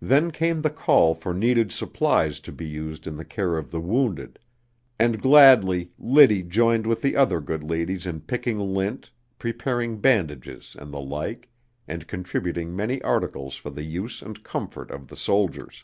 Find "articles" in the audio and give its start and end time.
13.02-13.56